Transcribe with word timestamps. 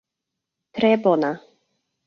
Tre 0.79 0.91
bona. 1.05 1.31